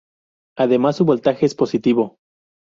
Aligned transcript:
Además 0.57 0.95
su 0.97 1.05
voltaje 1.05 1.45
es 1.45 1.53
positivo. 1.53 2.17